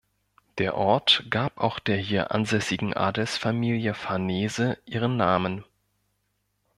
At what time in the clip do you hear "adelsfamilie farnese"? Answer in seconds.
2.95-4.79